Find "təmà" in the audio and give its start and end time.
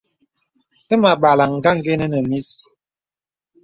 0.87-1.07